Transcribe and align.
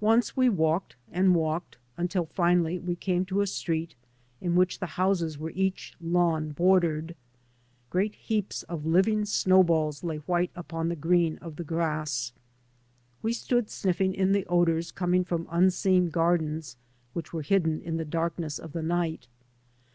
Once 0.00 0.34
we 0.34 0.48
walked 0.48 0.96
and 1.12 1.34
walked 1.34 1.76
until 1.98 2.24
finally 2.24 2.78
we 2.78 2.96
came 2.96 3.26
to 3.26 3.42
a 3.42 3.46
street 3.46 3.94
in 4.40 4.54
which 4.56 4.78
the 4.78 4.86
houses 4.96 5.36
were 5.36 5.50
each 5.54 5.94
lawn 6.00 6.52
bordered. 6.52 7.14
Great 7.90 8.14
heaps 8.14 8.62
of 8.62 8.86
living 8.86 9.26
snow 9.26 9.62
balls 9.62 10.02
lay 10.02 10.16
white 10.20 10.50
upon 10.56 10.88
the 10.88 10.96
green 10.96 11.36
of 11.42 11.56
the 11.56 11.64
grass. 11.64 12.32
We 13.20 13.34
stood 13.34 13.68
sniffing 13.68 14.14
in 14.14 14.32
the 14.32 14.46
odours 14.46 14.90
coming 14.90 15.22
from 15.22 15.46
unseen 15.50 16.08
gardens 16.08 16.78
which 17.12 17.34
were 17.34 17.42
hidden 17.42 17.82
in 17.82 17.98
the 17.98 18.06
darkness 18.06 18.58
of 18.58 18.72
the 18.72 18.80
night. 18.82 19.28